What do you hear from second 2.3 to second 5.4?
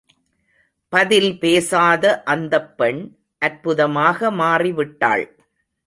அந்தப் பெண், அற்புதமாக மாறி விட்டாள்.